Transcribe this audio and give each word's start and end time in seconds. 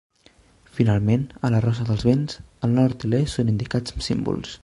Finalment, 0.77 1.25
a 1.49 1.51
la 1.55 1.59
rosa 1.65 1.85
dels 1.91 2.07
vents, 2.09 2.39
el 2.69 2.75
nord 2.79 3.07
i 3.09 3.13
l'est 3.13 3.35
són 3.39 3.55
indicats 3.57 3.97
amb 3.97 4.09
símbols. 4.11 4.59